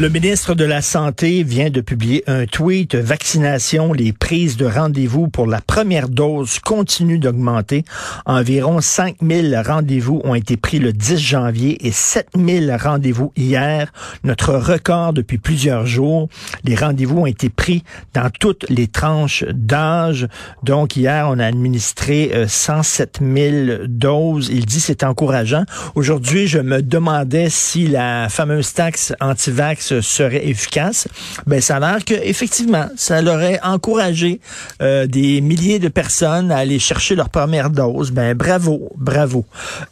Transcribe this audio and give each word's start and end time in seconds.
Le 0.00 0.08
ministre 0.08 0.54
de 0.54 0.64
la 0.64 0.80
Santé 0.80 1.42
vient 1.42 1.70
de 1.70 1.80
publier 1.80 2.22
un 2.28 2.46
tweet. 2.46 2.94
Vaccination, 2.94 3.92
les 3.92 4.12
prises 4.12 4.56
de 4.56 4.64
rendez-vous 4.64 5.26
pour 5.26 5.48
la 5.48 5.60
première 5.60 6.08
dose 6.08 6.60
continuent 6.60 7.18
d'augmenter. 7.18 7.82
Environ 8.24 8.80
5000 8.80 9.60
rendez-vous 9.66 10.20
ont 10.22 10.36
été 10.36 10.56
pris 10.56 10.78
le 10.78 10.92
10 10.92 11.18
janvier 11.18 11.84
et 11.84 11.90
7000 11.90 12.76
rendez-vous 12.80 13.32
hier. 13.34 13.92
Notre 14.22 14.54
record 14.54 15.14
depuis 15.14 15.38
plusieurs 15.38 15.84
jours. 15.84 16.28
Les 16.62 16.76
rendez-vous 16.76 17.18
ont 17.22 17.26
été 17.26 17.48
pris 17.48 17.82
dans 18.14 18.30
toutes 18.30 18.66
les 18.68 18.86
tranches 18.86 19.42
d'âge. 19.52 20.28
Donc 20.62 20.94
hier, 20.94 21.26
on 21.28 21.40
a 21.40 21.46
administré 21.46 22.44
107 22.46 23.18
000 23.20 23.86
doses. 23.88 24.48
Il 24.48 24.64
dit 24.64 24.78
c'est 24.78 25.02
encourageant. 25.02 25.64
Aujourd'hui, 25.96 26.46
je 26.46 26.60
me 26.60 26.82
demandais 26.82 27.50
si 27.50 27.88
la 27.88 28.28
fameuse 28.28 28.72
taxe 28.74 29.12
anti-vax 29.18 29.87
serait 30.00 30.46
efficace, 30.48 31.08
ben 31.46 31.60
ça 31.60 31.76
a 31.76 31.80
l'air 31.80 32.04
que 32.04 32.14
effectivement, 32.14 32.88
ça 32.96 33.22
l'aurait 33.22 33.60
encouragé 33.62 34.40
euh, 34.82 35.06
des 35.06 35.40
milliers 35.40 35.78
de 35.78 35.88
personnes 35.88 36.50
à 36.50 36.58
aller 36.58 36.78
chercher 36.78 37.14
leur 37.14 37.28
première 37.28 37.70
dose. 37.70 38.10
Ben 38.10 38.34
bravo, 38.34 38.90
bravo. 38.96 39.44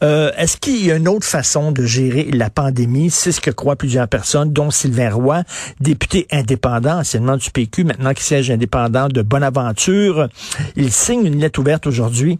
Euh, 0.02 0.30
est-ce 0.36 0.56
qu'il 0.56 0.84
y 0.84 0.92
a 0.92 0.96
une 0.96 1.08
autre 1.08 1.26
façon 1.26 1.72
de 1.72 1.84
gérer 1.84 2.24
la 2.32 2.50
pandémie? 2.50 3.10
C'est 3.10 3.32
ce 3.32 3.40
que 3.40 3.50
croient 3.50 3.76
plusieurs 3.76 4.08
personnes, 4.08 4.52
dont 4.52 4.70
Sylvain 4.70 5.10
Roy, 5.10 5.42
député 5.80 6.26
indépendant, 6.30 7.00
anciennement 7.00 7.36
du 7.36 7.50
PQ, 7.50 7.84
maintenant 7.84 8.12
qui 8.14 8.24
siège 8.24 8.50
indépendant 8.50 9.08
de 9.08 9.22
Bonaventure. 9.22 10.28
Il 10.76 10.92
signe 10.92 11.26
une 11.26 11.40
lettre 11.40 11.60
ouverte 11.60 11.86
aujourd'hui 11.86 12.38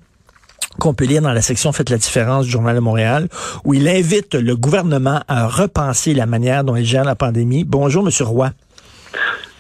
qu'on 0.79 0.95
peut 0.95 1.05
lire 1.05 1.23
dans 1.23 1.33
la 1.33 1.43
section 1.43 1.73
Faites 1.73 1.91
la 1.91 1.99
différence 1.99 2.47
du 2.47 2.51
Journal 2.51 2.75
de 2.75 2.81
Montréal, 2.81 3.29
où 3.65 3.75
il 3.75 3.89
invite 3.89 4.35
le 4.35 4.57
gouvernement 4.57 5.21
à 5.29 5.47
repenser 5.47 6.15
la 6.15 6.27
manière 6.27 6.65
dont 6.65 6.77
il 6.77 6.85
gère 6.85 7.05
la 7.05 7.15
pandémie. 7.15 7.65
Bonjour, 7.65 8.03
Monsieur 8.03 8.25
Roy. 8.25 8.53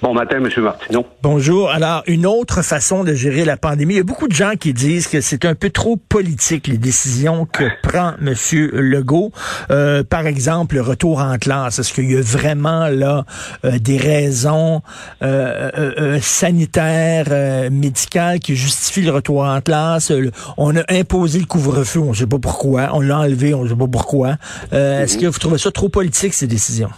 Bon 0.03 0.13
matin, 0.13 0.37
M. 0.37 0.51
Martineau. 0.63 1.07
Bonjour. 1.23 1.71
Alors, 1.71 2.03
une 2.07 2.27
autre 2.27 2.61
façon 2.61 3.03
de 3.03 3.15
gérer 3.15 3.47
la 3.47 3.57
pandémie. 3.57 3.95
Il 3.95 3.97
y 3.97 4.01
a 4.01 4.05
beaucoup 4.05 4.29
de 4.29 4.35
gens 4.35 4.53
qui 4.61 4.75
disent 4.75 5.07
que 5.07 5.23
c'est 5.23 5.47
un 5.47 5.55
peu 5.55 5.71
trop 5.71 5.97
politique, 5.97 6.67
les 6.67 6.77
décisions 6.77 7.47
que 7.47 7.65
prend 7.83 8.13
M. 8.21 8.35
Legault. 8.75 9.33
Euh, 9.71 10.05
par 10.05 10.27
exemple, 10.27 10.75
le 10.75 10.83
retour 10.83 11.21
en 11.21 11.39
classe. 11.39 11.79
Est-ce 11.79 11.95
qu'il 11.95 12.13
y 12.13 12.17
a 12.17 12.21
vraiment 12.21 12.89
là 12.89 13.25
euh, 13.65 13.79
des 13.79 13.97
raisons 13.97 14.83
euh, 15.23 16.19
sanitaires, 16.21 17.71
médicales 17.71 18.39
qui 18.39 18.55
justifient 18.55 19.07
le 19.07 19.13
retour 19.13 19.45
en 19.45 19.63
classe? 19.63 20.13
on 20.59 20.77
a 20.77 20.83
imposé 20.91 21.39
le 21.39 21.47
couvre-feu, 21.47 22.01
on 22.01 22.11
ne 22.11 22.15
sait 22.15 22.27
pas 22.27 22.39
pourquoi. 22.39 22.91
On 22.93 23.01
l'a 23.01 23.21
enlevé, 23.21 23.55
on 23.55 23.65
ne 23.65 23.69
sait 23.71 23.77
pas 23.77 23.89
pourquoi. 23.89 24.37
Est-ce 24.73 25.17
mhm. 25.17 25.23
que 25.23 25.27
vous 25.29 25.39
trouvez 25.39 25.59
ça 25.59 25.71
trop 25.71 25.89
politique, 25.89 26.35
ces 26.35 26.47
décisions? 26.47 26.91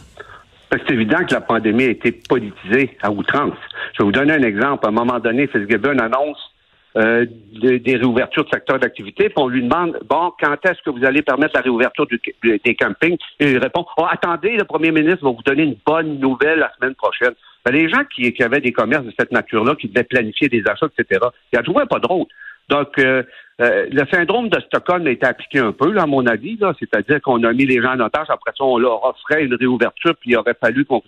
C'est 0.70 0.90
évident 0.90 1.24
que 1.24 1.34
la 1.34 1.40
pandémie 1.40 1.84
a 1.84 1.88
été 1.88 2.12
politisée 2.12 2.96
à 3.02 3.10
outrance. 3.10 3.56
Je 3.94 4.02
vais 4.02 4.04
vous 4.04 4.12
donner 4.12 4.34
un 4.34 4.42
exemple. 4.42 4.84
À 4.84 4.88
un 4.88 4.92
moment 4.92 5.18
donné, 5.18 5.46
Fitzgibbon 5.46 5.98
annonce 5.98 6.38
euh, 6.96 7.26
des, 7.60 7.96
réouvertures 7.96 8.44
de 8.44 8.50
secteurs 8.50 8.78
d'activité, 8.78 9.28
puis 9.28 9.34
on 9.36 9.48
lui 9.48 9.62
demande 9.62 9.98
bon, 10.08 10.32
quand 10.40 10.56
est-ce 10.64 10.82
que 10.82 10.90
vous 10.90 11.04
allez 11.04 11.22
permettre 11.22 11.52
la 11.54 11.60
réouverture 11.60 12.06
des 12.42 12.74
campings? 12.74 13.18
Et 13.40 13.52
il 13.52 13.58
répond 13.58 13.86
oh, 13.96 14.06
attendez, 14.10 14.56
le 14.56 14.64
premier 14.64 14.90
ministre 14.90 15.24
va 15.24 15.30
vous 15.30 15.42
donner 15.44 15.62
une 15.64 15.76
bonne 15.86 16.18
nouvelle 16.18 16.58
la 16.58 16.72
semaine 16.74 16.94
prochaine. 16.94 17.34
Ben, 17.64 17.72
les 17.72 17.88
gens 17.88 18.04
qui, 18.14 18.34
avaient 18.42 18.60
des 18.60 18.72
commerces 18.72 19.04
de 19.04 19.12
cette 19.18 19.32
nature-là, 19.32 19.74
qui 19.74 19.88
devaient 19.88 20.04
planifier 20.04 20.48
des 20.48 20.62
achats, 20.66 20.86
etc., 20.98 21.20
il 21.52 21.56
y 21.56 21.58
a 21.58 21.62
toujours 21.62 21.82
pas 21.88 21.96
de 21.96 22.02
drôle. 22.02 22.26
Donc, 22.68 22.98
euh, 22.98 23.22
euh, 23.60 23.86
le 23.90 24.06
syndrome 24.06 24.48
de 24.48 24.60
Stockholm 24.60 25.06
a 25.06 25.10
été 25.10 25.26
appliqué 25.26 25.58
un 25.58 25.72
peu, 25.72 25.90
là, 25.90 26.02
à 26.02 26.06
mon 26.06 26.26
avis, 26.26 26.56
là, 26.56 26.72
c'est-à-dire 26.78 27.20
qu'on 27.22 27.42
a 27.44 27.52
mis 27.52 27.66
les 27.66 27.80
gens 27.82 27.94
en 27.94 28.00
otage, 28.00 28.26
après 28.28 28.52
ça, 28.56 28.64
on 28.64 28.78
leur 28.78 29.04
offrait 29.04 29.44
une 29.44 29.54
réouverture, 29.54 30.14
puis 30.20 30.30
il 30.30 30.36
aurait 30.36 30.56
fallu 30.60 30.84
qu'on 30.84 31.02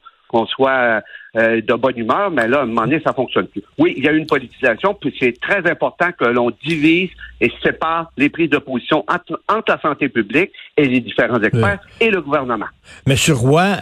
soit 0.46 1.02
euh, 1.36 1.60
de 1.60 1.74
bonne 1.74 1.98
humeur, 1.98 2.30
mais 2.30 2.48
là, 2.48 2.60
à 2.60 2.62
un 2.62 2.66
moment 2.66 2.82
donné, 2.82 3.00
ça 3.04 3.12
fonctionne 3.12 3.46
plus. 3.46 3.62
Oui, 3.78 3.94
il 3.96 4.04
y 4.04 4.08
a 4.08 4.12
une 4.12 4.26
politisation, 4.26 4.94
puis 4.94 5.14
c'est 5.18 5.38
très 5.40 5.68
important 5.70 6.10
que 6.18 6.24
l'on 6.24 6.50
divise 6.64 7.10
et 7.40 7.52
sépare 7.62 8.10
les 8.16 8.28
prises 8.28 8.50
de 8.50 8.58
position 8.58 9.04
entre, 9.08 9.40
la 9.68 9.80
santé 9.80 10.08
publique 10.08 10.50
et 10.76 10.86
les 10.86 11.00
différents 11.00 11.40
experts 11.40 11.80
et 12.00 12.10
le 12.10 12.20
gouvernement. 12.20 12.66
Monsieur 13.06 13.34
Roy, 13.34 13.76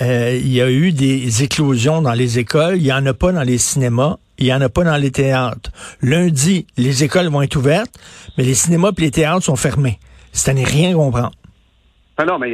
il 0.00 0.52
y 0.52 0.60
a 0.60 0.70
eu 0.70 0.92
des 0.92 1.42
éclosions 1.42 2.02
dans 2.02 2.12
les 2.12 2.38
écoles, 2.38 2.76
il 2.76 2.82
n'y 2.82 2.92
en 2.92 3.06
a 3.06 3.14
pas 3.14 3.32
dans 3.32 3.42
les 3.42 3.58
cinémas 3.58 4.16
il 4.42 4.46
n'y 4.46 4.52
en 4.52 4.60
a 4.60 4.68
pas 4.68 4.82
dans 4.82 4.96
les 4.96 5.12
théâtres. 5.12 5.70
Lundi, 6.02 6.66
les 6.76 7.04
écoles 7.04 7.28
vont 7.28 7.42
être 7.42 7.54
ouvertes, 7.54 7.94
mais 8.36 8.42
les 8.42 8.54
cinémas 8.54 8.90
et 8.96 9.00
les 9.00 9.10
théâtres 9.12 9.44
sont 9.44 9.56
fermés. 9.56 10.00
Ça 10.32 10.52
n'est 10.52 10.64
rien 10.64 10.94
comprendre. 10.94 11.30
Ah 12.16 12.24
non, 12.24 12.38
mais 12.38 12.52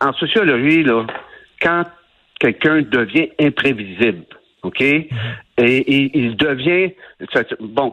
en 0.00 0.12
sociologie, 0.12 0.82
là, 0.82 1.06
quand 1.62 1.84
quelqu'un 2.40 2.82
devient 2.82 3.30
imprévisible, 3.40 4.24
OK? 4.62 4.80
Et, 4.80 6.18
il 6.18 6.36
devient 6.36 6.92
bon, 7.60 7.92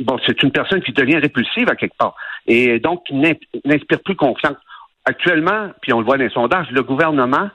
bon, 0.00 0.18
c'est 0.26 0.42
une 0.42 0.52
personne 0.52 0.82
qui 0.82 0.92
devient 0.92 1.18
répulsive 1.18 1.68
à 1.68 1.76
quelque 1.76 1.96
part. 1.96 2.14
Et 2.46 2.78
donc 2.78 3.04
qui 3.06 3.14
n'inspire 3.14 4.00
plus 4.04 4.16
confiance. 4.16 4.56
Actuellement, 5.04 5.70
puis 5.80 5.92
on 5.92 6.00
le 6.00 6.04
voit 6.04 6.18
dans 6.18 6.24
les 6.24 6.30
sondages, 6.30 6.70
le 6.70 6.82
gouvernement 6.82 7.48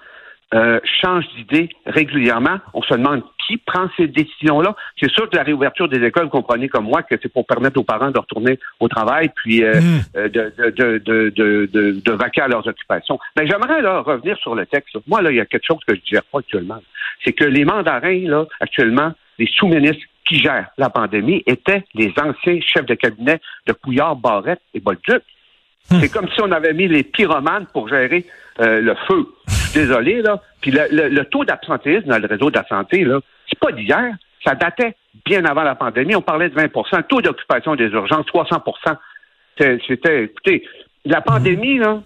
euh, 0.53 0.79
change 1.01 1.25
d'idée 1.35 1.69
régulièrement. 1.85 2.59
On 2.73 2.81
se 2.81 2.93
demande 2.93 3.23
qui 3.47 3.57
prend 3.57 3.87
ces 3.97 4.07
décisions-là. 4.07 4.75
C'est 4.99 5.11
sûr 5.11 5.29
que 5.29 5.35
la 5.35 5.43
réouverture 5.43 5.89
des 5.89 6.03
écoles, 6.05 6.25
vous 6.25 6.29
comprenez 6.29 6.69
comme 6.69 6.85
moi 6.85 7.03
que 7.03 7.15
c'est 7.21 7.31
pour 7.31 7.45
permettre 7.45 7.79
aux 7.79 7.83
parents 7.83 8.11
de 8.11 8.19
retourner 8.19 8.59
au 8.79 8.87
travail 8.87 9.29
puis 9.35 9.63
euh, 9.63 9.79
hmm. 9.81 10.01
euh, 10.15 10.29
de, 10.29 10.53
de, 10.57 10.97
de, 10.99 11.65
de, 11.71 12.01
de, 12.03 12.11
vaquer 12.11 12.41
à 12.41 12.47
leurs 12.47 12.65
occupations. 12.67 13.19
Mais 13.37 13.47
j'aimerais 13.47 13.81
là 13.81 14.01
revenir 14.01 14.37
sur 14.37 14.55
le 14.55 14.65
texte. 14.65 14.95
Moi, 15.07 15.21
là, 15.21 15.31
il 15.31 15.37
y 15.37 15.41
a 15.41 15.45
quelque 15.45 15.65
chose 15.65 15.79
que 15.87 15.95
je 15.95 16.01
ne 16.01 16.05
gère 16.05 16.23
pas 16.23 16.39
actuellement. 16.39 16.79
C'est 17.23 17.33
que 17.33 17.45
les 17.45 17.65
mandarins, 17.65 18.27
là, 18.27 18.45
actuellement, 18.59 19.11
les 19.39 19.47
sous-ministres 19.47 20.03
qui 20.27 20.39
gèrent 20.39 20.69
la 20.77 20.89
pandémie 20.89 21.43
étaient 21.47 21.83
les 21.95 22.13
anciens 22.21 22.59
chefs 22.61 22.85
de 22.85 22.95
cabinet 22.95 23.39
de 23.67 23.73
Couillard, 23.73 24.15
Barrette 24.15 24.61
et 24.73 24.79
Bolduc. 24.79 25.23
Hmm. 25.89 25.99
C'est 25.99 26.09
comme 26.09 26.29
si 26.29 26.41
on 26.41 26.51
avait 26.51 26.73
mis 26.73 26.87
les 26.87 27.03
pyromanes 27.03 27.65
pour 27.73 27.89
gérer 27.89 28.25
le 28.59 28.93
feu 29.07 29.27
désolé, 29.73 30.21
là. 30.21 30.41
Puis 30.61 30.71
le, 30.71 31.23
taux 31.23 31.43
d'absentéisme 31.43 32.07
dans 32.07 32.17
le 32.17 32.27
réseau 32.27 32.49
de 32.49 32.57
la 32.57 32.65
santé, 32.67 33.03
là, 33.03 33.19
c'est 33.47 33.59
pas 33.59 33.71
d'hier. 33.71 34.13
Ça 34.45 34.55
datait 34.55 34.95
bien 35.25 35.45
avant 35.45 35.63
la 35.63 35.75
pandémie. 35.75 36.15
On 36.15 36.21
parlait 36.21 36.49
de 36.49 36.55
20 36.55 36.63
Le 36.63 37.03
taux 37.03 37.21
d'occupation 37.21 37.75
des 37.75 37.85
urgences, 37.85 38.25
300% 38.27 38.97
C'était, 39.57 40.23
écoutez, 40.23 40.67
la 41.05 41.21
pandémie, 41.21 41.77
là, 41.77 42.01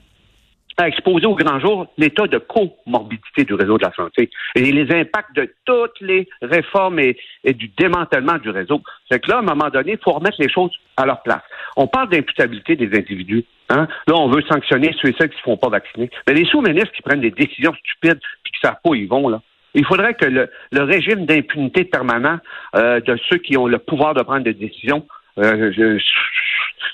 a 0.78 0.88
exposé 0.88 1.26
au 1.26 1.36
grand 1.36 1.60
jour 1.60 1.88
l'état 1.98 2.28
de 2.28 2.38
comorbidité 2.38 3.46
du 3.46 3.54
réseau 3.56 3.78
de 3.78 3.84
la 3.84 3.94
santé 3.94 4.30
et 4.56 4.72
les 4.72 4.96
impacts 4.96 5.36
de 5.36 5.52
toutes 5.66 6.00
les 6.02 6.28
réformes 6.42 7.00
et, 7.00 7.18
du 7.46 7.70
démantèlement 7.78 8.38
du 8.38 8.50
réseau. 8.50 8.82
C'est 9.10 9.20
que 9.20 9.30
là, 9.30 9.38
à 9.38 9.40
un 9.40 9.44
moment 9.44 9.70
donné, 9.70 9.94
il 9.94 10.00
faut 10.04 10.12
remettre 10.12 10.38
les 10.40 10.50
choses 10.50 10.72
à 10.96 11.06
leur 11.06 11.24
place. 11.24 11.42
On 11.76 11.88
parle 11.88 12.10
d'imputabilité 12.10 12.76
des 12.76 12.96
individus. 12.98 13.44
Hein? 13.70 13.88
Là, 14.08 14.16
on 14.16 14.30
veut 14.30 14.44
sanctionner 14.44 14.96
ceux 15.02 15.10
et 15.10 15.16
celles 15.18 15.30
qui 15.30 15.36
ne 15.36 15.40
se 15.40 15.44
font 15.44 15.58
pas 15.58 15.70
vacciner. 15.70 16.10
Mais 16.28 16.36
les 16.36 16.46
sous-ministres 16.46 16.92
qui 16.92 17.02
prennent 17.02 17.22
des 17.22 17.32
décisions 17.32 17.74
stupides 17.74 18.20
puis 18.44 18.52
qui 18.52 18.60
ne 18.64 18.70
savent 18.70 18.80
pas 18.84 18.90
où 18.92 18.96
ils 18.96 19.08
vont, 19.08 19.30
là, 19.30 19.42
il 19.74 19.86
faudrait 19.86 20.14
que 20.14 20.26
le, 20.26 20.50
régime 20.72 21.26
d'impunité 21.26 21.84
permanent 21.86 22.40
euh, 22.76 23.00
de 23.00 23.18
ceux 23.30 23.38
qui 23.38 23.58
ont 23.58 23.68
le 23.68 23.78
pouvoir 23.78 24.14
de 24.14 24.24
prendre 24.24 24.44
des 24.44 24.54
décisions 24.54 25.06
euh, 25.40 26.00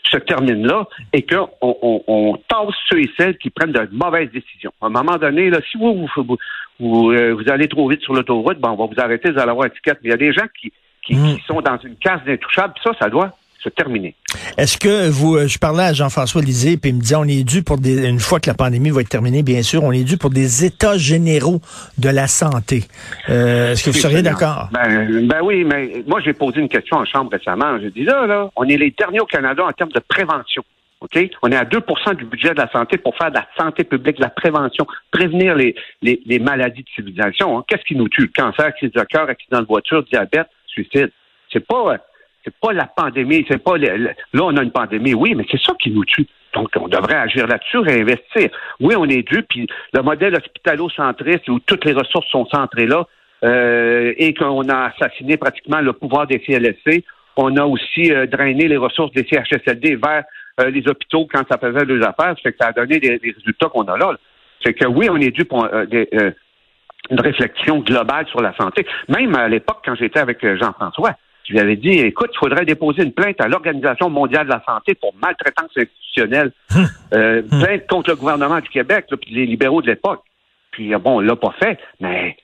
se 0.03 0.17
termine 0.17 0.65
là 0.65 0.87
et 1.11 1.23
qu'on 1.23 1.49
on, 1.61 2.37
tasse 2.47 2.75
ceux 2.89 2.99
et 2.99 3.11
celles 3.17 3.37
qui 3.37 3.49
prennent 3.49 3.71
de 3.71 3.87
mauvaises 3.91 4.31
décisions. 4.31 4.71
À 4.81 4.87
un 4.87 4.89
moment 4.89 5.17
donné, 5.17 5.49
là, 5.49 5.59
si 5.69 5.77
vous 5.77 6.07
vous, 6.15 6.37
vous, 6.79 7.11
euh, 7.11 7.43
allez 7.47 7.67
trop 7.67 7.89
vite 7.89 8.01
sur 8.01 8.13
l'autoroute, 8.13 8.59
ben, 8.59 8.69
on 8.71 8.75
va 8.75 8.85
vous 8.85 9.01
arrêter, 9.01 9.31
vous 9.31 9.39
allez 9.39 9.51
avoir 9.51 9.65
une 9.65 9.71
étiquette. 9.71 9.99
Mais 10.03 10.09
il 10.09 10.11
y 10.11 10.15
a 10.15 10.17
des 10.17 10.33
gens 10.33 10.47
qui, 10.59 10.71
qui, 11.05 11.15
mmh. 11.15 11.35
qui 11.35 11.43
sont 11.45 11.61
dans 11.61 11.77
une 11.77 11.95
case 11.95 12.23
d'intouchables, 12.25 12.73
ça, 12.83 12.91
ça 12.99 13.09
doit 13.09 13.33
terminé. 13.69 14.15
Est-ce 14.57 14.77
que 14.77 15.09
vous, 15.09 15.35
euh, 15.35 15.47
je 15.47 15.57
parlais 15.57 15.83
à 15.83 15.93
Jean-François 15.93 16.41
Lisée, 16.41 16.77
puis 16.77 16.91
il 16.91 16.95
me 16.95 17.01
disait, 17.01 17.15
on 17.15 17.23
est 17.23 17.43
dû 17.43 17.63
pour 17.63 17.77
des, 17.77 18.07
une 18.07 18.19
fois 18.19 18.39
que 18.39 18.49
la 18.49 18.53
pandémie 18.53 18.89
va 18.89 19.01
être 19.01 19.09
terminée, 19.09 19.43
bien 19.43 19.61
sûr, 19.61 19.83
on 19.83 19.91
est 19.91 20.03
dû 20.03 20.17
pour 20.17 20.29
des 20.29 20.65
états 20.65 20.97
généraux 20.97 21.61
de 21.97 22.09
la 22.09 22.27
santé. 22.27 22.83
Euh, 23.29 23.71
est-ce 23.71 23.83
que 23.83 23.89
vous 23.91 23.97
seriez 23.97 24.21
d'accord? 24.21 24.69
Ben, 24.71 25.27
ben, 25.27 25.41
oui, 25.43 25.63
mais 25.63 26.03
moi, 26.07 26.19
j'ai 26.21 26.33
posé 26.33 26.59
une 26.59 26.69
question 26.69 26.97
en 26.97 27.05
chambre 27.05 27.31
récemment. 27.31 27.79
J'ai 27.79 27.91
dit, 27.91 28.03
là, 28.03 28.25
là, 28.25 28.49
on 28.55 28.63
est 28.65 28.77
les 28.77 28.91
derniers 28.91 29.19
au 29.19 29.25
Canada 29.25 29.63
en 29.65 29.71
termes 29.71 29.91
de 29.91 30.01
prévention. 30.07 30.63
OK? 31.03 31.19
On 31.41 31.51
est 31.51 31.55
à 31.55 31.65
2% 31.65 32.15
du 32.15 32.25
budget 32.25 32.51
de 32.51 32.61
la 32.61 32.69
santé 32.71 32.97
pour 32.97 33.15
faire 33.17 33.29
de 33.29 33.35
la 33.35 33.47
santé 33.57 33.83
publique, 33.83 34.17
de 34.17 34.21
la 34.21 34.29
prévention, 34.29 34.87
prévenir 35.11 35.53
les, 35.55 35.75
les, 36.01 36.39
maladies 36.39 36.83
de 36.83 36.89
civilisation. 36.95 37.59
Hein. 37.59 37.65
Qu'est-ce 37.67 37.83
qui 37.83 37.95
nous 37.95 38.07
tue? 38.07 38.29
Cancer, 38.29 38.73
crise 38.75 38.91
de 38.93 39.03
cœur, 39.03 39.29
accident 39.29 39.59
de 39.59 39.67
voiture, 39.67 40.03
diabète, 40.03 40.47
suicide. 40.65 41.11
C'est 41.51 41.65
pas 41.65 41.97
c'est 42.43 42.53
pas 42.59 42.73
la 42.73 42.85
pandémie, 42.85 43.45
c'est 43.47 43.63
pas 43.63 43.77
là 43.77 44.13
on 44.33 44.57
a 44.57 44.63
une 44.63 44.71
pandémie, 44.71 45.13
oui, 45.13 45.33
mais 45.35 45.45
c'est 45.49 45.61
ça 45.61 45.73
qui 45.79 45.91
nous 45.91 46.05
tue. 46.05 46.27
Donc 46.53 46.69
on 46.79 46.87
devrait 46.87 47.15
agir 47.15 47.47
là-dessus 47.47 47.79
et 47.87 48.01
investir. 48.01 48.49
Oui, 48.79 48.95
on 48.97 49.05
est 49.05 49.23
dû, 49.23 49.43
puis 49.43 49.67
le 49.93 50.01
modèle 50.01 50.35
hospitalo-centriste 50.35 51.49
où 51.49 51.59
toutes 51.59 51.85
les 51.85 51.93
ressources 51.93 52.27
sont 52.29 52.45
centrées 52.45 52.85
là 52.85 53.05
euh, 53.43 54.13
et 54.17 54.33
qu'on 54.33 54.67
a 54.69 54.91
assassiné 54.91 55.37
pratiquement 55.37 55.81
le 55.81 55.93
pouvoir 55.93 56.27
des 56.27 56.39
CLSC, 56.39 57.03
On 57.35 57.57
a 57.57 57.65
aussi 57.65 58.13
euh, 58.13 58.27
drainé 58.27 58.67
les 58.67 58.77
ressources 58.77 59.11
des 59.11 59.25
CHSLD 59.25 59.95
vers 59.95 60.23
euh, 60.61 60.69
les 60.69 60.87
hôpitaux 60.87 61.27
quand 61.31 61.43
ça 61.49 61.57
faisait 61.57 61.85
deux 61.85 62.01
affaires. 62.03 62.35
C'est 62.41 62.51
que 62.51 62.57
ça 62.61 62.67
a 62.67 62.73
donné 62.73 62.99
des, 62.99 63.19
résultats 63.23 63.69
qu'on 63.69 63.83
a 63.85 63.97
là. 63.97 64.15
C'est 64.63 64.73
que 64.73 64.85
oui, 64.85 65.09
on 65.09 65.17
est 65.17 65.31
dû 65.31 65.43
pour 65.43 65.65
une 65.65 67.19
réflexion 67.19 67.79
globale 67.79 68.27
sur 68.27 68.41
la 68.41 68.55
santé. 68.55 68.85
Même 69.09 69.35
à 69.35 69.49
l'époque, 69.49 69.81
quand 69.83 69.95
j'étais 69.95 70.19
avec 70.19 70.39
Jean-François, 70.41 71.15
je 71.43 71.53
lui 71.53 71.59
avais 71.59 71.75
dit, 71.75 71.89
écoute, 71.89 72.29
il 72.33 72.37
faudrait 72.37 72.65
déposer 72.65 73.03
une 73.03 73.11
plainte 73.11 73.39
à 73.41 73.47
l'Organisation 73.47 74.09
mondiale 74.09 74.45
de 74.45 74.51
la 74.51 74.63
santé 74.65 74.95
pour 74.95 75.13
maltraitance 75.21 75.71
institutionnelle. 75.75 76.51
Euh, 77.13 77.43
plainte 77.43 77.85
contre 77.87 78.09
le 78.09 78.15
gouvernement 78.15 78.59
du 78.59 78.69
Québec, 78.69 79.05
puis 79.21 79.35
les 79.35 79.45
libéraux 79.45 79.83
de 79.83 79.87
l'époque. 79.87 80.23
Puis 80.71 80.89
bon, 80.95 81.17
on 81.17 81.19
l'a 81.19 81.35
pas 81.35 81.53
fait, 81.59 81.77
mais 81.99 82.35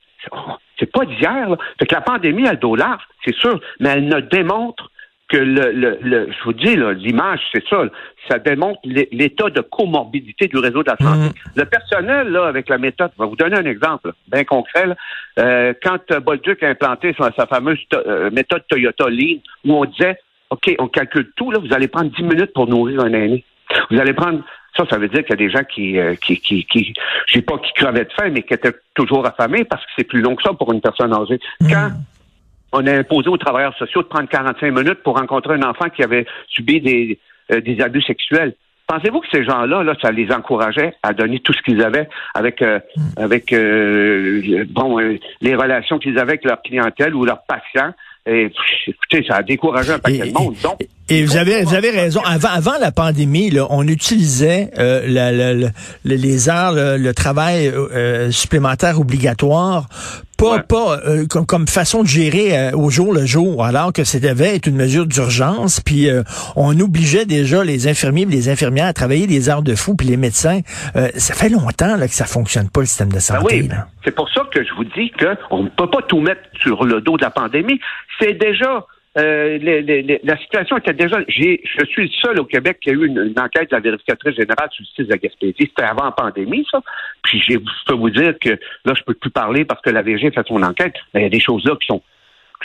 c'est 0.77 0.91
pas 0.91 1.05
d'hier. 1.05 1.55
Fait 1.79 1.87
que 1.87 1.95
la 1.95 2.01
pandémie 2.01 2.47
a 2.47 2.51
le 2.51 2.59
dos 2.59 2.75
large, 2.75 3.01
c'est 3.25 3.33
sûr, 3.33 3.59
mais 3.79 3.89
elle 3.89 4.07
ne 4.07 4.19
démontre 4.19 4.91
que 5.29 5.37
le, 5.37 5.71
le, 5.71 6.31
je 6.31 6.43
vous 6.43 6.53
dis, 6.53 6.75
l'image, 6.75 7.39
c'est 7.53 7.63
ça. 7.69 7.83
Ça 8.27 8.39
démontre 8.39 8.79
l'état 8.83 9.49
de 9.49 9.61
comorbidité 9.61 10.47
du 10.47 10.57
réseau 10.57 10.83
de 10.83 10.89
la 10.89 10.97
santé. 10.97 11.29
Mmh. 11.29 11.51
Le 11.55 11.65
personnel, 11.65 12.27
là, 12.29 12.47
avec 12.47 12.67
la 12.67 12.77
méthode, 12.77 13.11
je 13.17 13.23
vais 13.23 13.29
vous 13.29 13.35
donner 13.35 13.57
un 13.57 13.65
exemple 13.65 14.11
bien 14.27 14.43
concret. 14.43 14.85
Euh, 15.37 15.73
quand 15.81 16.11
Bolduc 16.19 16.63
a 16.63 16.69
implanté 16.69 17.15
sa, 17.17 17.31
fameuse 17.45 17.79
euh, 17.93 18.29
méthode 18.31 18.63
Toyota 18.67 19.07
Lean, 19.09 19.37
où 19.65 19.75
on 19.75 19.85
disait, 19.85 20.17
OK, 20.49 20.75
on 20.79 20.87
calcule 20.87 21.31
tout, 21.35 21.51
là, 21.51 21.59
vous 21.59 21.73
allez 21.73 21.87
prendre 21.87 22.11
10 22.11 22.23
minutes 22.23 22.53
pour 22.53 22.67
nourrir 22.67 23.01
un 23.01 23.13
aîné. 23.13 23.45
Vous 23.91 23.99
allez 23.99 24.13
prendre 24.13 24.41
ça, 24.75 24.85
ça 24.89 24.97
veut 24.97 25.09
dire 25.09 25.23
qu'il 25.23 25.31
y 25.31 25.33
a 25.33 25.47
des 25.47 25.49
gens 25.49 25.63
qui, 25.63 25.99
euh, 25.99 26.15
qui, 26.15 26.39
qui, 26.39 26.65
qui 26.65 26.93
je 27.27 27.33
sais 27.33 27.41
pas 27.41 27.57
qui 27.57 27.71
crevaient 27.73 28.05
de 28.05 28.11
faim, 28.13 28.29
mais 28.31 28.43
qui 28.43 28.53
étaient 28.53 28.73
toujours 28.95 29.25
affamés 29.25 29.63
parce 29.63 29.83
que 29.83 29.91
c'est 29.97 30.03
plus 30.03 30.21
long 30.21 30.35
que 30.35 30.43
ça 30.43 30.53
pour 30.53 30.71
une 30.71 30.81
personne 30.81 31.13
âgée. 31.13 31.39
Mmh. 31.61 31.71
Quand 31.71 31.89
on 32.71 32.85
a 32.85 32.93
imposé 32.93 33.29
aux 33.29 33.37
travailleurs 33.37 33.75
sociaux 33.77 34.01
de 34.01 34.07
prendre 34.07 34.29
45 34.29 34.71
minutes 34.71 35.03
pour 35.03 35.17
rencontrer 35.17 35.55
un 35.55 35.63
enfant 35.63 35.89
qui 35.89 36.03
avait 36.03 36.25
subi 36.47 36.81
des, 36.81 37.19
euh, 37.51 37.61
des 37.61 37.81
abus 37.81 38.01
sexuels. 38.01 38.53
Pensez-vous 38.87 39.19
que 39.19 39.27
ces 39.31 39.43
gens-là, 39.43 39.83
là, 39.83 39.93
ça 40.01 40.11
les 40.11 40.31
encourageait 40.31 40.95
à 41.03 41.13
donner 41.13 41.39
tout 41.39 41.53
ce 41.53 41.61
qu'ils 41.61 41.83
avaient 41.83 42.09
avec 42.33 42.61
euh, 42.61 42.79
hmm. 42.95 43.01
avec 43.17 43.53
euh, 43.53 44.65
bon 44.67 44.97
les 45.41 45.55
relations 45.55 45.99
qu'ils 45.99 46.17
avaient 46.17 46.31
avec 46.31 46.45
leur 46.45 46.61
clientèle 46.61 47.13
ou 47.13 47.23
leurs 47.23 47.43
patients? 47.43 47.93
Et, 48.25 48.51
écoutez, 48.87 49.25
ça 49.27 49.37
a 49.37 49.43
découragé 49.43 49.91
un 49.91 49.99
paquet 49.99 50.27
de 50.27 50.33
monde. 50.33 50.55
Donc, 50.63 50.79
et 51.09 51.23
vous 51.23 51.37
avez, 51.37 51.63
vous 51.63 51.73
avez 51.73 51.89
raison. 51.89 52.21
Avant, 52.23 52.49
avant 52.49 52.77
la 52.79 52.91
pandémie, 52.91 53.49
là, 53.49 53.65
on 53.69 53.87
utilisait 53.87 54.69
euh, 54.77 55.01
la, 55.07 55.31
la, 55.31 55.71
les 56.03 56.49
heures, 56.49 56.73
le, 56.75 57.11
travail 57.13 57.67
euh, 57.67 58.31
supplémentaire 58.31 58.99
obligatoire 58.99 59.87
pas, 60.37 60.59
pas 60.59 60.99
euh, 61.05 61.25
comme, 61.29 61.45
comme, 61.45 61.67
façon 61.67 62.01
de 62.01 62.07
gérer 62.07 62.57
euh, 62.57 62.71
au 62.71 62.89
jour 62.89 63.13
le 63.13 63.25
jour, 63.25 63.65
alors 63.65 63.91
que 63.91 64.05
ça 64.05 64.19
devait 64.19 64.55
être 64.55 64.67
une 64.67 64.77
mesure 64.77 65.05
d'urgence. 65.05 65.81
Puis 65.81 66.07
on 66.55 66.79
obligeait 66.79 67.25
déjà 67.25 67.63
les 67.63 67.89
infirmiers 67.89 68.21
et 68.21 68.25
les 68.25 68.47
infirmières 68.47 68.85
à 68.85 68.93
travailler 68.93 69.27
des 69.27 69.49
heures 69.49 69.63
de 69.63 69.75
fou, 69.75 69.95
puis 69.95 70.07
les 70.07 70.15
médecins. 70.15 70.61
ça 70.93 71.33
fait 71.33 71.49
longtemps 71.49 71.97
là, 71.97 72.07
que 72.07 72.13
ça 72.13 72.25
fonctionne 72.25 72.69
pas 72.69 72.79
le 72.79 72.85
système 72.85 73.09
de 73.09 73.15
ben 73.15 73.19
santé. 73.19 73.61
oui, 73.63 73.69
c'est 74.05 74.15
pour 74.15 74.29
ça 74.29 74.43
que 74.53 74.63
je 74.63 74.73
vous 74.75 74.85
dis 74.85 75.11
qu'on 75.11 75.63
ne 75.63 75.69
peut 75.69 75.89
pas 75.89 76.01
tout 76.03 76.21
mettre 76.21 76.41
sur 76.61 76.85
le 76.85 77.01
dos 77.01 77.17
de 77.17 77.23
la 77.23 77.31
pandémie. 77.31 77.79
C'est 78.19 78.33
déjà 78.33 78.85
euh, 79.17 79.57
la 80.23 80.37
situation 80.37 80.77
était 80.77 80.93
déjà. 80.93 81.19
Je 81.27 81.85
suis 81.85 82.03
le 82.03 82.09
seul 82.21 82.39
au 82.39 82.45
Québec 82.45 82.77
qui 82.81 82.89
a 82.91 82.93
eu 82.93 83.07
une, 83.07 83.33
enquête 83.39 83.71
de 83.71 83.75
la 83.75 83.79
vérificatrice 83.79 84.35
générale 84.35 84.69
sur 84.71 84.83
le 84.83 84.87
site 84.95 85.07
de 85.07 85.11
la 85.11 85.17
Gaspésie. 85.17 85.55
C'était 85.59 85.83
avant 85.83 86.05
la 86.05 86.11
pandémie, 86.11 86.65
ça. 86.71 86.81
Puis 87.23 87.41
je 87.47 87.57
peux 87.87 87.95
vous 87.95 88.11
dire 88.11 88.33
que 88.39 88.49
là, 88.49 88.93
je 88.95 89.03
peux 89.03 89.15
plus 89.15 89.31
parler 89.31 89.65
parce 89.65 89.81
que 89.81 89.89
la 89.89 90.03
VG 90.03 90.31
fait 90.31 90.47
son 90.47 90.61
enquête. 90.61 90.95
il 91.15 91.21
y 91.21 91.25
a 91.25 91.29
des 91.29 91.39
choses 91.39 91.65
là 91.65 91.75
qui 91.79 91.87
sont 91.87 92.01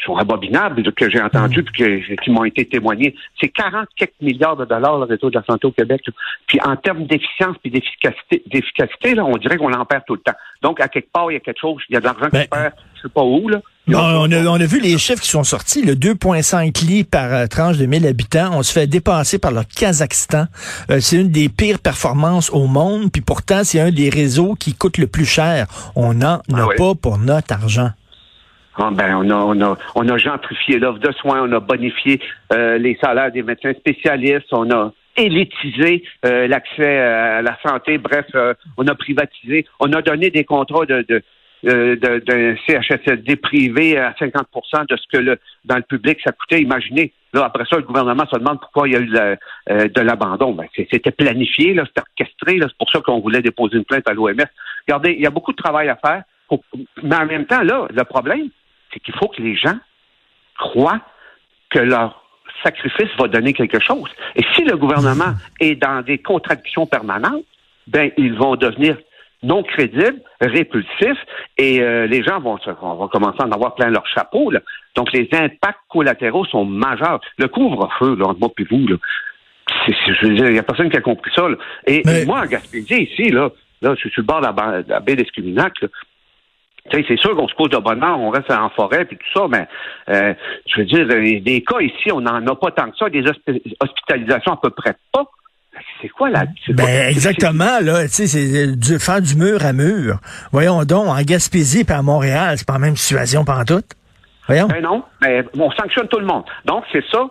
sont 0.03 0.17
abominables, 0.17 0.83
que 0.93 1.11
j'ai 1.11 1.21
entendues 1.21 1.63
mm. 1.63 1.65
puis 1.73 2.17
qui 2.23 2.31
m'ont 2.31 2.45
été 2.45 2.65
témoignées. 2.67 3.15
C'est 3.41 3.49
40 3.49 3.87
quelques 3.97 4.13
milliards 4.21 4.57
de 4.57 4.65
dollars 4.65 4.99
le 4.99 5.05
réseau 5.05 5.31
de 5.31 5.37
la 5.37 5.45
santé 5.45 5.67
au 5.67 5.73
Québec. 5.73 6.03
Puis 6.47 6.59
en 6.65 6.77
termes 6.77 7.07
d'efficience 7.07 7.57
puis 7.63 7.71
d'efficacité, 7.71 8.43
d'efficacité, 8.47 9.15
là, 9.15 9.25
on 9.25 9.37
dirait 9.37 9.57
qu'on 9.57 9.73
en 9.73 9.85
perd 9.85 10.03
tout 10.07 10.15
le 10.15 10.21
temps. 10.21 10.37
Donc, 10.63 10.81
à 10.81 10.89
quelque 10.89 11.11
part, 11.13 11.31
il 11.31 11.35
y 11.35 11.37
a 11.37 11.41
quelque 11.41 11.61
chose, 11.61 11.83
il 11.89 11.95
y 11.95 11.97
a 11.97 12.01
de 12.01 12.07
l'argent 12.07 12.27
qui 12.27 12.33
ben, 12.33 12.47
perd, 12.51 12.73
je 12.97 13.03
sais 13.03 13.09
pas 13.09 13.23
où, 13.23 13.49
là. 13.49 13.61
on, 13.89 14.33
a, 14.33 14.45
on, 14.47 14.55
a, 14.55 14.67
vu 14.67 14.81
les 14.81 14.97
chiffres 14.99 15.21
qui 15.21 15.29
sont 15.29 15.45
sortis, 15.45 15.83
le 15.85 15.95
2,5 15.95 16.87
lits 16.87 17.05
par 17.05 17.33
euh, 17.33 17.47
tranche 17.47 17.77
de 17.77 17.87
1000 17.87 18.07
habitants. 18.07 18.51
On 18.53 18.63
se 18.63 18.73
fait 18.73 18.87
dépasser 18.87 19.39
par 19.39 19.53
le 19.53 19.63
Kazakhstan. 19.63 20.47
Euh, 20.91 21.01
c'est 21.01 21.17
une 21.17 21.31
des 21.31 21.49
pires 21.49 21.79
performances 21.79 22.51
au 22.51 22.67
monde, 22.67 23.13
puis 23.13 23.21
pourtant, 23.21 23.63
c'est 23.63 23.81
un 23.81 23.91
des 23.91 24.09
réseaux 24.09 24.55
qui 24.55 24.75
coûte 24.75 24.99
le 24.99 25.07
plus 25.07 25.27
cher. 25.27 25.67
On 25.95 26.15
n'en 26.15 26.41
ah 26.53 26.63
a 26.63 26.75
pas 26.77 26.95
pour 26.95 27.19
notre 27.19 27.53
argent. 27.53 27.91
Ah, 28.77 28.91
ben, 28.93 29.15
on 29.15 29.31
a, 29.31 29.35
on 29.35 29.61
a, 29.61 29.79
on 29.95 30.09
a 30.09 30.19
gentrifié 30.19 30.79
l'offre 30.79 30.99
de 30.99 31.13
soins, 31.13 31.43
on 31.43 31.53
a 31.53 31.61
bonifié 31.61 32.21
euh, 32.53 32.77
les 32.77 32.99
salaires 33.01 33.31
des 33.31 33.43
médecins 33.43 33.73
spécialistes, 33.75 34.53
on 34.53 34.69
a 34.71 34.93
élitisé 35.17 36.03
euh, 36.27 36.49
l'accès 36.49 36.99
à 36.99 37.41
la 37.43 37.57
santé, 37.65 37.99
bref, 37.99 38.27
euh, 38.35 38.53
on 38.77 38.87
a 38.89 38.95
privatisé, 38.97 39.65
on 39.79 39.93
a 39.93 40.03
donné 40.03 40.31
des 40.31 40.45
contrats 40.45 40.87
de, 40.87 41.05
de 41.09 41.23
d'un 41.63 42.57
CHSLD 42.67 43.37
privé 43.37 43.97
à 43.97 44.11
50% 44.21 44.87
de 44.87 44.97
ce 44.99 45.07
que 45.11 45.17
le, 45.17 45.39
dans 45.65 45.77
le 45.77 45.83
public 45.83 46.19
ça 46.23 46.31
coûtait. 46.33 46.61
Imaginez, 46.61 47.15
là, 47.33 47.47
après 47.47 47.65
ça, 47.65 47.77
le 47.77 47.85
gouvernement 47.85 48.27
se 48.31 48.37
demande 48.37 48.61
pourquoi 48.61 48.87
il 48.87 48.93
y 48.93 48.97
a 48.97 49.01
eu 49.01 49.89
de 49.89 50.01
l'abandon. 50.03 50.53
Ben, 50.53 50.67
c'était 50.77 51.11
planifié, 51.11 51.75
c'était 51.87 52.03
orchestré, 52.03 52.59
c'est 52.61 52.77
pour 52.77 52.91
ça 52.91 53.01
qu'on 53.01 53.21
voulait 53.21 53.41
déposer 53.41 53.79
une 53.79 53.87
plainte 53.87 54.07
à 54.07 54.13
l'OMS. 54.13 54.45
Regardez, 54.87 55.13
il 55.13 55.23
y 55.23 55.27
a 55.27 55.31
beaucoup 55.31 55.53
de 55.53 55.57
travail 55.57 55.89
à 55.89 55.97
faire. 55.97 56.25
mais 57.03 57.17
en 57.17 57.25
même 57.25 57.47
temps, 57.47 57.63
là, 57.63 57.89
le 57.91 58.05
problème, 58.05 58.51
c'est 58.95 59.01
qu'il 59.01 59.15
faut 59.15 59.29
que 59.29 59.43
les 59.43 59.57
gens 59.57 59.77
croient 60.59 61.01
que 61.71 61.81
leur 61.81 62.25
sacrifice 62.63 63.11
va 63.19 63.29
donner 63.29 63.53
quelque 63.53 63.81
chose. 63.81 64.09
Et 64.37 64.43
si 64.55 64.65
le 64.65 64.77
gouvernement 64.77 65.35
est 65.61 65.75
dans 65.75 66.03
des 66.03 66.19
contradictions 66.19 66.87
permanentes, 66.87 67.45
ben 67.87 68.11
ils 68.17 68.35
vont 68.35 68.57
devenir 68.57 68.97
non 69.43 69.63
crédibles, 69.63 70.23
répulsifs, 70.41 71.19
et 71.59 71.83
euh, 71.83 72.07
les 72.07 72.23
gens 72.23 72.41
vont, 72.41 72.57
commencer 73.09 73.37
à 73.41 73.47
en 73.47 73.53
avoir 73.53 73.75
plein 73.75 73.91
leur 73.91 74.07
chapeau. 74.07 74.51
Donc 74.97 75.13
les 75.13 75.29
impacts 75.33 75.81
collatéraux 75.91 76.47
sont 76.47 76.65
majeurs. 76.65 77.21
Le 77.37 77.49
couvre-feu, 77.49 78.17
entre 78.23 78.41
moi 78.41 78.51
et 78.59 78.65
vous, 78.65 78.89
là, 78.89 78.97
il 80.23 80.53
n'y 80.53 80.59
a 80.59 80.63
personne 80.63 80.91
qui 80.91 80.97
a 80.97 81.03
compris 81.03 81.31
ça. 81.35 81.47
Et, 81.87 82.03
moi, 82.25 82.41
en 82.41 82.47
Gaspésie, 82.47 83.03
ici, 83.03 83.31
là, 83.31 83.51
là, 83.83 83.95
je 83.95 84.01
suis 84.01 84.11
sur 84.11 84.23
le 84.23 84.27
bord 84.27 84.41
de 84.41 84.47
la, 84.47 84.83
de 84.83 84.89
la 84.89 85.01
baie 85.01 85.17
d'Escuminac, 85.17 85.75
c'est 86.91 87.19
sûr 87.19 87.35
qu'on 87.35 87.49
se 87.49 87.55
pose 87.55 87.71
de 87.71 87.79
bonheur, 87.79 88.19
on 88.19 88.31
reste 88.31 88.51
en 88.51 88.69
forêt 88.71 89.05
puis 89.05 89.17
tout 89.17 89.41
ça, 89.41 89.47
mais 89.49 89.67
euh, 90.11 90.35
je 90.67 90.81
veux 90.81 90.87
dire, 90.87 91.07
des 91.43 91.63
cas 91.63 91.81
ici, 91.81 92.13
on 92.13 92.21
n'en 92.21 92.47
a 92.47 92.55
pas 92.55 92.71
tant 92.71 92.91
que 92.91 92.97
ça, 92.97 93.09
des 93.09 93.25
hospitalisations 93.81 94.53
à 94.53 94.61
peu 94.63 94.71
près 94.71 94.95
pas. 95.13 95.25
C'est 96.01 96.09
quoi 96.09 96.31
là? 96.31 96.45
Ben, 96.69 97.09
exactement, 97.09 97.81
là, 97.81 98.03
tu 98.05 98.09
sais, 98.11 98.27
c'est 98.27 98.77
du, 98.77 98.99
faire 98.99 99.21
du 99.21 99.35
mur 99.35 99.65
à 99.65 99.73
mur. 99.73 100.19
Voyons 100.53 100.85
donc, 100.85 101.09
en 101.09 101.21
Gaspésie 101.23 101.85
et 101.89 101.93
à 101.93 102.03
Montréal, 102.03 102.59
c'est 102.59 102.67
pas 102.67 102.75
la 102.75 102.79
même 102.79 102.97
situation 102.97 103.45
pendant 103.45 103.65
tout. 103.65 103.83
Voyons. 104.47 104.69
Ben 104.69 104.83
non, 104.83 105.03
mais 105.23 105.43
on 105.59 105.71
sanctionne 105.73 106.07
tout 106.09 106.21
le 106.21 106.27
monde. 106.27 106.45
Donc, 106.65 106.85
c'est 106.93 107.05
ça. 107.11 107.27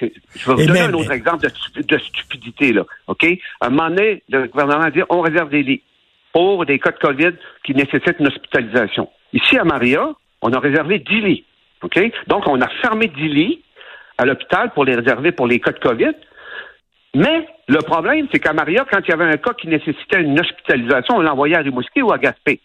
Je 0.00 0.06
vais 0.06 0.12
vous 0.44 0.66
donner 0.66 0.80
un 0.80 0.92
autre 0.92 1.12
exemple 1.12 1.46
de, 1.46 1.98
stupidité, 1.98 2.72
là. 2.72 2.84
OK? 3.06 3.24
À 3.60 3.66
un 3.66 3.70
moment 3.70 3.88
donné, 3.88 4.22
le 4.28 4.46
gouvernement 4.48 4.84
a 4.84 4.90
dit 4.90 5.00
on 5.08 5.20
réserve 5.22 5.48
des 5.48 5.62
lits 5.62 5.82
pour 6.36 6.66
des 6.66 6.78
cas 6.78 6.90
de 6.90 6.98
COVID 6.98 7.32
qui 7.64 7.74
nécessitent 7.74 8.18
une 8.20 8.26
hospitalisation. 8.26 9.08
Ici, 9.32 9.56
à 9.56 9.64
Maria, 9.64 10.06
on 10.42 10.52
a 10.52 10.58
réservé 10.58 10.98
10 10.98 11.20
lits. 11.22 11.44
Donc, 12.26 12.46
on 12.46 12.60
a 12.60 12.68
fermé 12.82 13.06
10 13.06 13.28
lits 13.28 13.62
à 14.18 14.26
l'hôpital 14.26 14.70
pour 14.74 14.84
les 14.84 14.96
réserver 14.96 15.32
pour 15.32 15.46
les 15.46 15.60
cas 15.60 15.72
de 15.72 15.78
COVID. 15.78 16.12
Mais 17.14 17.48
le 17.68 17.78
problème, 17.78 18.28
c'est 18.30 18.38
qu'à 18.38 18.52
Maria, 18.52 18.84
quand 18.90 18.98
il 18.98 19.08
y 19.08 19.14
avait 19.14 19.32
un 19.32 19.38
cas 19.38 19.54
qui 19.54 19.66
nécessitait 19.66 20.20
une 20.20 20.38
hospitalisation, 20.38 21.16
on 21.16 21.22
l'envoyait 21.22 21.56
à 21.56 21.60
Rimouski 21.60 22.02
ou 22.02 22.12
à 22.12 22.18
Gaspé. 22.18 22.60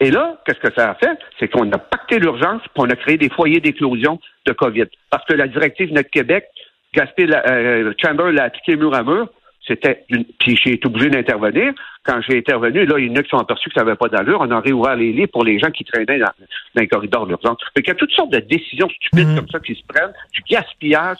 Et 0.00 0.10
là, 0.10 0.36
qu'est-ce 0.44 0.60
que 0.60 0.74
ça 0.76 0.90
a 0.90 0.94
fait? 0.96 1.18
C'est 1.38 1.48
qu'on 1.48 1.72
a 1.72 1.78
pacté 1.78 2.18
l'urgence 2.18 2.60
pour 2.74 2.84
on 2.84 2.90
a 2.90 2.96
créé 2.96 3.16
des 3.16 3.30
foyers 3.30 3.60
d'éclosion 3.60 4.20
de 4.44 4.52
COVID. 4.52 4.88
Parce 5.08 5.24
que 5.24 5.32
la 5.32 5.48
directive 5.48 5.90
Notre 5.90 6.10
Québec, 6.10 6.48
Gaspé, 6.92 7.26
euh, 7.32 7.94
Chamber 7.96 8.30
l'a 8.30 8.44
appliqué 8.44 8.76
mur 8.76 8.94
à 8.94 9.02
mur. 9.02 9.30
C'était 9.66 10.04
une... 10.08 10.24
Puis 10.38 10.58
j'ai 10.62 10.74
été 10.74 10.86
obligé 10.86 11.10
d'intervenir. 11.10 11.72
Quand 12.04 12.20
j'ai 12.26 12.38
intervenu, 12.38 12.86
là, 12.86 12.98
il 12.98 13.06
y 13.06 13.10
en 13.10 13.16
a 13.16 13.22
qui 13.22 13.30
sont 13.30 13.38
aperçus 13.38 13.68
que 13.68 13.74
ça 13.74 13.84
n'avait 13.84 13.96
pas 13.96 14.08
d'allure. 14.08 14.38
On 14.40 14.50
a 14.50 14.60
réouvert 14.60 14.96
les 14.96 15.12
lits 15.12 15.26
pour 15.26 15.44
les 15.44 15.58
gens 15.58 15.70
qui 15.70 15.84
traînaient 15.84 16.18
dans, 16.18 16.30
dans 16.74 16.80
les 16.80 16.88
corridors 16.88 17.26
d'urgence. 17.26 17.58
Fait 17.74 17.82
qu'il 17.82 17.92
y 17.92 17.96
a 17.96 17.98
toutes 17.98 18.12
sortes 18.12 18.32
de 18.32 18.40
décisions 18.40 18.88
stupides 18.88 19.28
mhm. 19.28 19.36
comme 19.36 19.48
ça 19.48 19.60
qui 19.60 19.74
se 19.74 19.82
prennent, 19.88 20.12
du 20.32 20.42
gaspillage, 20.48 21.18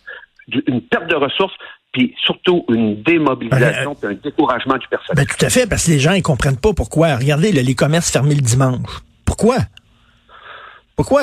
une 0.68 0.80
perte 0.80 1.08
de 1.08 1.16
ressources, 1.16 1.54
puis 1.92 2.14
surtout 2.24 2.64
une 2.68 3.02
démobilisation, 3.02 3.92
ben, 3.92 3.96
puis 4.00 4.08
un 4.08 4.30
découragement 4.30 4.76
du 4.76 4.86
personnel. 4.88 5.24
Ben, 5.24 5.26
tout 5.26 5.44
à 5.44 5.48
fait, 5.48 5.68
parce 5.68 5.86
que 5.86 5.92
les 5.92 5.98
gens, 5.98 6.12
ils 6.12 6.22
comprennent 6.22 6.60
pas 6.60 6.72
pourquoi. 6.72 7.16
Regardez, 7.16 7.52
les 7.52 7.74
commerces 7.74 8.12
fermés 8.12 8.34
le 8.34 8.42
dimanche. 8.42 9.00
Pourquoi? 9.24 9.56
Pourquoi? 10.96 11.22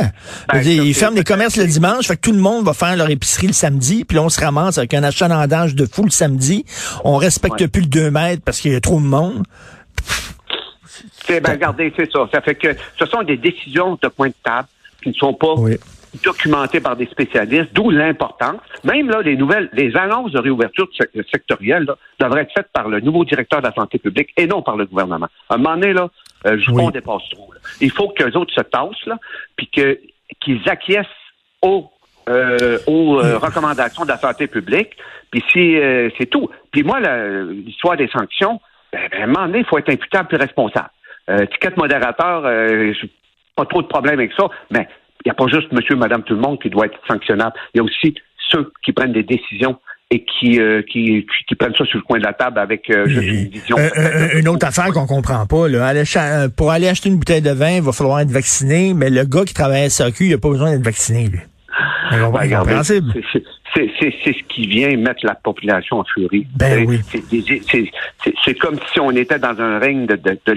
Ben, 0.51 0.61
ils 0.63 0.93
ferment 0.93 1.17
les 1.17 1.23
commerces 1.23 1.57
le 1.57 1.65
dimanche, 1.65 2.05
fait 2.07 2.15
que 2.15 2.21
tout 2.21 2.31
le 2.31 2.39
monde 2.39 2.63
va 2.63 2.73
faire 2.73 2.95
leur 2.95 3.09
épicerie 3.09 3.47
le 3.47 3.53
samedi, 3.53 4.05
puis 4.05 4.17
là, 4.17 4.23
on 4.23 4.29
se 4.29 4.39
ramasse 4.39 4.77
avec 4.77 4.93
un 4.93 5.03
achalandage 5.03 5.73
de 5.73 5.87
fou 5.87 6.03
le 6.03 6.11
samedi. 6.11 6.63
On 7.03 7.17
respecte 7.17 7.65
plus 7.67 7.81
le 7.81 7.87
2 7.87 8.11
mètres 8.11 8.43
parce 8.45 8.59
qu'il 8.61 8.71
y 8.71 8.75
a 8.75 8.79
trop 8.81 8.99
de 8.99 9.05
monde. 9.05 9.43
C'est, 11.25 11.41
ben, 11.41 11.53
regardez, 11.53 11.91
c'est 11.97 12.11
ça. 12.11 12.29
Ça 12.31 12.41
fait 12.41 12.55
que 12.55 12.75
ce 12.99 13.05
sont 13.07 13.23
des 13.23 13.37
décisions 13.37 13.97
de 13.99 14.07
point 14.09 14.27
de 14.27 14.35
table 14.43 14.67
qui 15.01 15.09
ne 15.09 15.13
sont 15.15 15.33
pas 15.33 15.55
documenté 16.23 16.79
par 16.79 16.95
des 16.95 17.07
spécialistes, 17.07 17.69
d'où 17.73 17.89
l'importance. 17.89 18.61
Même 18.83 19.09
là, 19.09 19.21
les 19.21 19.35
nouvelles, 19.35 19.69
les 19.73 19.95
annonces 19.95 20.31
de 20.31 20.39
réouverture 20.39 20.87
sectorielle 21.31 21.85
là, 21.85 21.97
devraient 22.19 22.41
être 22.41 22.53
faites 22.55 22.69
par 22.71 22.87
le 22.87 22.99
nouveau 22.99 23.25
directeur 23.25 23.61
de 23.61 23.67
la 23.67 23.73
santé 23.73 23.97
publique 23.97 24.29
et 24.37 24.45
non 24.45 24.61
par 24.61 24.77
le 24.77 24.85
gouvernement. 24.85 25.27
À 25.49 25.55
un 25.55 25.57
moment 25.57 25.75
donné, 25.75 25.93
là, 25.93 26.09
euh, 26.45 26.57
je 26.59 26.71
oui. 26.71 26.91
dépasse 26.91 27.27
trop. 27.31 27.53
Il 27.81 27.91
faut 27.91 28.09
qu'eux 28.09 28.31
autres 28.31 28.53
se 28.53 28.61
tassent, 28.61 29.05
là, 29.05 29.17
puis 29.55 29.67
que, 29.67 29.99
qu'ils 30.41 30.61
acquiescent 30.67 31.07
aux, 31.61 31.89
euh, 32.29 32.77
aux 32.87 33.19
euh, 33.19 33.37
recommandations 33.37 34.03
de 34.03 34.09
la 34.09 34.17
santé 34.17 34.47
publique, 34.47 34.95
puis 35.31 35.43
euh, 35.79 36.09
c'est 36.17 36.27
tout. 36.27 36.49
Puis 36.71 36.83
moi, 36.83 36.99
l'histoire 36.99 37.97
des 37.97 38.07
sanctions, 38.07 38.59
ben, 38.91 39.01
ben, 39.11 39.21
à 39.21 39.23
un 39.23 39.27
moment 39.27 39.45
donné, 39.47 39.59
il 39.59 39.65
faut 39.65 39.77
être 39.77 39.89
imputable 39.89 40.29
et 40.35 40.37
responsable. 40.37 40.89
Euh, 41.29 41.45
ticket 41.45 41.71
modérateur, 41.77 42.43
pas 43.55 43.65
trop 43.65 43.81
de 43.81 43.87
problème 43.87 44.15
avec 44.15 44.33
ça, 44.33 44.49
mais 44.69 44.87
il 45.23 45.29
n'y 45.29 45.31
a 45.31 45.35
pas 45.35 45.47
juste 45.47 45.71
monsieur, 45.71 45.95
madame, 45.95 46.23
tout 46.23 46.33
le 46.33 46.41
monde 46.41 46.61
qui 46.61 46.69
doit 46.69 46.85
être 46.85 46.99
sanctionnable. 47.07 47.53
Il 47.73 47.77
y 47.77 47.79
a 47.79 47.83
aussi 47.83 48.15
ceux 48.49 48.71
qui 48.83 48.91
prennent 48.91 49.13
des 49.13 49.23
décisions 49.23 49.79
et 50.11 50.23
qui, 50.25 50.59
euh, 50.59 50.83
qui, 50.83 51.25
qui, 51.47 51.55
prennent 51.55 51.73
ça 51.75 51.85
sur 51.85 51.97
le 51.97 52.03
coin 52.03 52.19
de 52.19 52.23
la 52.23 52.33
table 52.33 52.59
avec 52.59 52.89
euh, 52.89 53.07
juste 53.07 53.23
une 53.23 53.49
vision. 53.49 53.77
une 54.35 54.47
autre 54.47 54.67
affaire 54.67 54.91
qu'on 54.93 55.07
comprend 55.07 55.45
pas, 55.47 55.67
là. 55.67 55.93
pour 56.55 56.71
aller 56.71 56.87
acheter 56.87 57.09
une 57.09 57.17
bouteille 57.17 57.41
de 57.41 57.51
vin, 57.51 57.77
il 57.77 57.81
va 57.81 57.91
falloir 57.91 58.19
être 58.19 58.31
vacciné, 58.31 58.93
mais 58.93 59.09
le 59.09 59.23
gars 59.23 59.43
qui 59.43 59.53
travaille 59.53 59.83
à 59.83 59.89
SAQ, 59.89 60.25
il 60.25 60.31
n'a 60.31 60.37
pas 60.37 60.49
besoin 60.49 60.71
d'être 60.71 60.85
vacciné, 60.85 61.27
lui. 61.27 61.39
C'est 63.75 63.89
ce 64.25 64.43
qui 64.49 64.67
vient 64.67 64.95
mettre 64.97 65.25
la 65.25 65.35
population 65.35 65.99
en 65.99 66.03
furie. 66.03 66.45
Ben 66.55 66.85
oui. 66.87 66.99
C'est 68.45 68.53
comme 68.59 68.77
si 68.91 68.99
on 68.99 69.11
était 69.11 69.39
dans 69.39 69.59
un 69.59 69.79
règne 69.79 70.05
de, 70.05 70.15
de, 70.15 70.37
de 70.45 70.51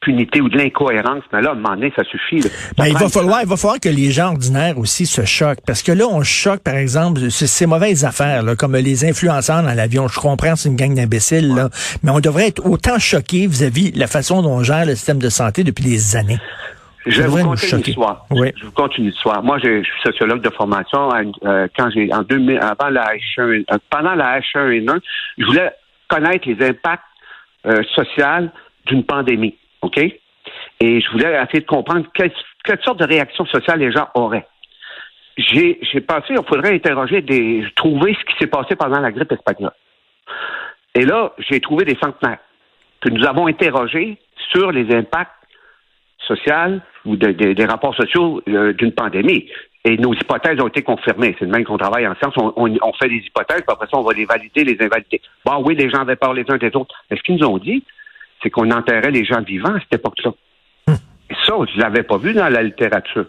punité 0.00 0.40
ou 0.40 0.48
de 0.48 0.56
l'incohérence, 0.56 1.22
mais 1.32 1.42
là, 1.42 1.50
à 1.50 1.52
un 1.52 1.56
moment 1.56 1.74
donné, 1.74 1.92
ça 1.94 2.04
suffit. 2.04 2.40
Ben, 2.78 2.86
il 2.86 2.96
va 2.96 3.08
falloir, 3.08 3.42
il 3.42 3.48
va 3.48 3.56
falloir 3.56 3.78
que 3.78 3.88
les 3.88 4.10
gens 4.10 4.28
ordinaires 4.28 4.78
aussi 4.78 5.06
se 5.06 5.24
choquent, 5.24 5.60
parce 5.66 5.82
que 5.82 5.92
là, 5.92 6.04
on 6.10 6.22
choque, 6.22 6.62
par 6.62 6.76
exemple, 6.76 7.30
ces 7.30 7.66
mauvaises 7.66 8.04
affaires, 8.04 8.42
là, 8.42 8.56
comme 8.56 8.76
les 8.76 9.04
influenceurs 9.04 9.62
dans 9.62 9.74
l'avion. 9.74 10.08
Je 10.08 10.18
comprends, 10.18 10.56
c'est 10.56 10.68
une 10.68 10.76
gang 10.76 10.94
d'imbéciles, 10.94 11.54
là, 11.54 11.68
mais 12.02 12.10
on 12.10 12.20
devrait 12.20 12.48
être 12.48 12.64
autant 12.66 12.98
choqué 12.98 13.46
vis-à-vis 13.46 13.92
de 13.92 13.98
la 13.98 14.06
façon 14.06 14.42
dont 14.42 14.58
on 14.58 14.62
gère 14.62 14.86
le 14.86 14.94
système 14.94 15.18
de 15.18 15.28
santé 15.28 15.64
depuis 15.64 15.84
des 15.84 16.16
années. 16.16 16.38
Je 17.06 17.22
vais 17.22 17.28
vous 17.28 17.42
conter 17.42 17.70
une 17.70 17.80
histoire. 17.80 18.26
Oui. 18.30 18.52
Je 18.56 18.66
vous 18.66 18.72
conte 18.72 18.96
une 18.98 19.06
histoire. 19.06 19.42
Moi, 19.42 19.58
je 19.62 19.82
suis 19.82 20.02
sociologue 20.04 20.42
de 20.42 20.50
formation. 20.50 21.08
Euh, 21.44 21.66
quand 21.76 21.90
j'ai 21.90 22.12
en 22.12 22.22
2000, 22.22 22.58
avant 22.58 22.90
la 22.90 23.14
H1, 23.14 23.40
euh, 23.40 23.78
pendant 23.88 24.14
la 24.14 24.40
H1N1, 24.40 25.00
je 25.38 25.46
voulais 25.46 25.70
connaître 26.08 26.46
les 26.46 26.66
impacts 26.66 27.02
euh, 27.66 27.82
sociaux 27.94 28.50
d'une 28.86 29.04
pandémie. 29.04 29.56
OK? 29.82 29.98
Et 29.98 31.00
je 31.00 31.10
voulais 31.10 31.32
essayer 31.42 31.60
de 31.60 31.66
comprendre 31.66 32.06
quelle, 32.14 32.32
sorte 32.82 33.00
de 33.00 33.06
réaction 33.06 33.44
sociale 33.46 33.80
les 33.80 33.92
gens 33.92 34.08
auraient. 34.14 34.46
J'ai, 35.36 35.78
j'ai 35.82 36.00
pensé 36.00 36.34
qu'il 36.34 36.46
faudrait 36.46 36.74
interroger 36.74 37.22
des. 37.22 37.64
trouver 37.76 38.14
ce 38.14 38.24
qui 38.24 38.38
s'est 38.38 38.46
passé 38.46 38.76
pendant 38.76 39.00
la 39.00 39.10
grippe 39.10 39.32
espagnole. 39.32 39.72
Et 40.94 41.04
là, 41.04 41.32
j'ai 41.38 41.60
trouvé 41.60 41.84
des 41.84 41.96
centenaires 42.02 42.38
que 43.00 43.08
nous 43.08 43.24
avons 43.26 43.46
interrogés 43.46 44.18
sur 44.52 44.72
les 44.72 44.94
impacts 44.94 45.30
sociaux 46.18 46.80
ou 47.06 47.16
des 47.16 47.64
rapports 47.64 47.94
sociaux 47.94 48.42
euh, 48.48 48.72
d'une 48.74 48.92
pandémie. 48.92 49.48
Et 49.84 49.96
nos 49.96 50.12
hypothèses 50.12 50.60
ont 50.60 50.68
été 50.68 50.82
confirmées. 50.82 51.34
C'est 51.38 51.46
le 51.46 51.50
même 51.50 51.64
qu'on 51.64 51.78
travaille 51.78 52.06
en 52.06 52.14
science. 52.16 52.34
On, 52.36 52.52
on, 52.56 52.92
fait 52.94 53.08
des 53.08 53.16
hypothèses, 53.16 53.62
puis 53.62 53.72
après 53.72 53.86
ça, 53.90 53.96
on 53.96 54.02
va 54.02 54.12
les 54.12 54.26
valider, 54.26 54.62
les 54.62 54.76
invalider. 54.84 55.22
Bon, 55.44 55.62
oui, 55.64 55.74
les 55.74 55.88
gens 55.88 56.00
avaient 56.00 56.16
peur 56.16 56.34
les 56.34 56.44
uns 56.50 56.58
des 56.58 56.74
autres. 56.76 56.94
Mais 57.10 57.16
ce 57.16 57.22
qu'ils 57.22 57.36
nous 57.36 57.46
ont 57.46 57.56
dit, 57.56 57.82
c'est 58.42 58.50
qu'on 58.50 58.70
enterrait 58.70 59.10
les 59.10 59.24
gens 59.24 59.42
vivants 59.42 59.74
à 59.74 59.80
cette 59.80 59.94
époque-là. 59.94 60.32
Ça, 61.46 61.54
je 61.72 61.80
l'avais 61.80 62.02
pas 62.02 62.18
vu 62.18 62.32
dans 62.32 62.48
la 62.48 62.62
littérature. 62.62 63.26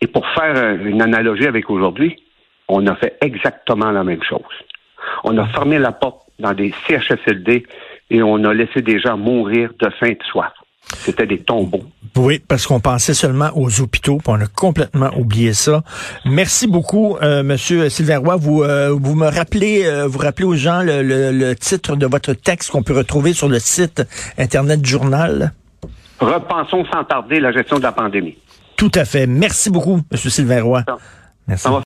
Et 0.00 0.06
pour 0.06 0.26
faire 0.28 0.76
une 0.84 1.02
analogie 1.02 1.46
avec 1.46 1.70
aujourd'hui, 1.70 2.22
on 2.68 2.86
a 2.86 2.94
fait 2.96 3.16
exactement 3.20 3.90
la 3.90 4.04
même 4.04 4.22
chose. 4.22 4.40
On 5.24 5.36
a 5.38 5.46
fermé 5.48 5.78
la 5.78 5.92
porte 5.92 6.22
dans 6.38 6.52
des 6.52 6.72
CHSLD 6.86 7.66
et 8.10 8.22
on 8.22 8.44
a 8.44 8.54
laissé 8.54 8.82
des 8.82 9.00
gens 9.00 9.16
mourir 9.16 9.70
de 9.78 9.88
faim 9.90 10.08
et 10.08 10.14
de 10.14 10.22
soif. 10.24 10.52
C'était 10.94 11.26
des 11.26 11.38
tombeaux. 11.38 11.82
Oui, 12.16 12.40
parce 12.46 12.66
qu'on 12.66 12.80
pensait 12.80 13.14
seulement 13.14 13.50
aux 13.54 13.80
hôpitaux, 13.80 14.18
on 14.26 14.40
a 14.40 14.46
complètement 14.46 15.10
oublié 15.16 15.52
ça. 15.52 15.82
Merci 16.24 16.66
beaucoup, 16.66 17.16
euh, 17.22 17.42
Monsieur 17.42 17.88
Sylvain 17.88 18.18
Roy. 18.18 18.36
Vous, 18.36 18.62
euh, 18.62 18.96
vous 18.98 19.14
me 19.14 19.26
rappelez, 19.26 19.84
euh, 19.84 20.06
vous 20.06 20.18
rappelez 20.18 20.46
aux 20.46 20.54
gens 20.54 20.80
le, 20.82 21.52
titre 21.54 21.96
de 21.96 22.06
votre 22.06 22.32
texte 22.32 22.70
qu'on 22.70 22.82
peut 22.82 22.96
retrouver 22.96 23.32
sur 23.32 23.48
le 23.48 23.58
site 23.58 24.02
Internet 24.38 24.80
du 24.80 24.88
Journal? 24.88 25.52
Repensons 26.20 26.84
sans 26.90 27.04
tarder 27.04 27.40
la 27.40 27.52
gestion 27.52 27.78
de 27.78 27.82
la 27.82 27.92
pandémie. 27.92 28.36
Tout 28.76 28.92
à 28.94 29.04
fait. 29.04 29.26
Merci 29.26 29.70
beaucoup, 29.70 30.00
Monsieur 30.10 30.30
Sylvain 30.30 30.62
Roy. 30.62 30.84
Merci. 31.48 31.68